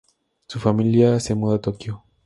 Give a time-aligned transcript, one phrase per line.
[0.47, 2.03] Su familia se muda a Tokio.